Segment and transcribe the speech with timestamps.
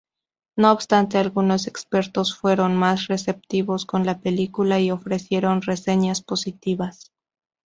[0.57, 7.11] No obstante, algunos expertos fueron más receptivos con la película y ofrecieron reseñas positivas.